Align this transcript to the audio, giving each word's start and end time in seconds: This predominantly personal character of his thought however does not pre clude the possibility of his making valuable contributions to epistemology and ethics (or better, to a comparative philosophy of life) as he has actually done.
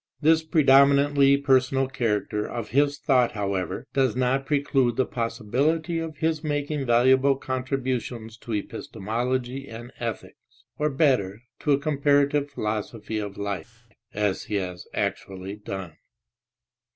This 0.19 0.41
predominantly 0.43 1.37
personal 1.37 1.87
character 1.87 2.43
of 2.49 2.69
his 2.69 2.97
thought 2.97 3.33
however 3.33 3.85
does 3.93 4.15
not 4.15 4.47
pre 4.47 4.63
clude 4.63 4.95
the 4.95 5.05
possibility 5.05 5.99
of 5.99 6.17
his 6.17 6.43
making 6.43 6.87
valuable 6.87 7.35
contributions 7.35 8.35
to 8.37 8.53
epistemology 8.55 9.67
and 9.67 9.93
ethics 9.99 10.63
(or 10.79 10.89
better, 10.89 11.43
to 11.59 11.73
a 11.73 11.77
comparative 11.79 12.49
philosophy 12.49 13.19
of 13.19 13.37
life) 13.37 13.85
as 14.11 14.45
he 14.45 14.55
has 14.55 14.87
actually 14.95 15.55
done. 15.57 15.95